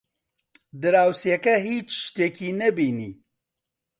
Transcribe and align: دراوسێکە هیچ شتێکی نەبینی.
دراوسێکە 0.81 1.55
هیچ 1.67 1.89
شتێکی 2.05 2.49
نەبینی. 2.61 3.11